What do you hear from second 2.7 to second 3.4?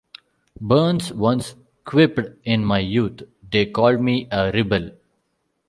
youth,